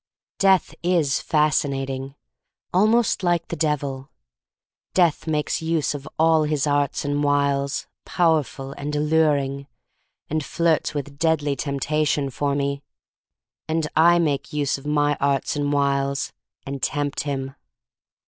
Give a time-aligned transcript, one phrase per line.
[0.39, 2.15] Death is fascinating—
[2.73, 4.09] almost like the Devil.
[4.95, 9.67] Death makes use of all his arts and wiles, powerful and alluring,
[10.27, 12.81] and flirts with deadly temptation for me.
[13.67, 16.33] And I make use of my arts and wiles—
[16.65, 17.53] and tempt him.